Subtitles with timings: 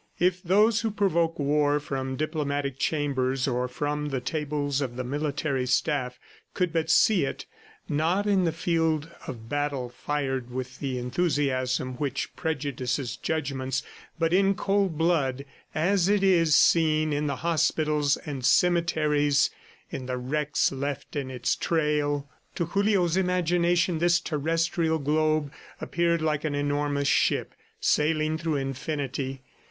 [0.19, 5.67] If those who provoke war from diplomatic chambers or from the tables of the Military
[5.67, 6.17] Staff
[6.55, 7.45] could but see it
[7.87, 13.83] not in the field of battle fired with the enthusiasm which prejudices judgments
[14.17, 15.45] but in cold blood,
[15.75, 19.51] as it is seen in the hospitals and cemeteries,
[19.91, 22.27] in the wrecks left in its trail!...
[22.55, 29.43] To Julio's imagination this terrestrial globe appeared like an enormous ship sailing through infinity.